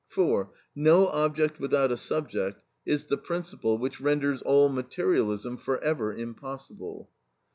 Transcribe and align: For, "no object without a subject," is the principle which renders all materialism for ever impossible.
For, 0.07 0.51
"no 0.73 1.09
object 1.09 1.59
without 1.59 1.91
a 1.91 1.95
subject," 1.97 2.63
is 2.87 3.03
the 3.03 3.17
principle 3.19 3.77
which 3.77 4.01
renders 4.01 4.41
all 4.41 4.67
materialism 4.67 5.57
for 5.57 5.77
ever 5.77 6.11
impossible. 6.11 7.11